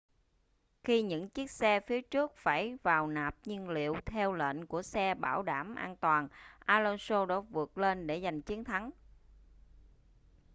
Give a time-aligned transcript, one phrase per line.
[0.83, 5.15] khi những chiếc xe phía trước phải vào nạp nhiên liệu theo lệnh của xe
[5.15, 6.27] bảo đảm an toàn
[6.59, 8.91] alonso đã vượt lên để giành chiến thắng